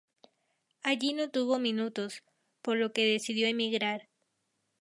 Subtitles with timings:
[0.81, 2.23] Allí no tuvo minutos,
[2.63, 4.09] por lo que decidió emigrar.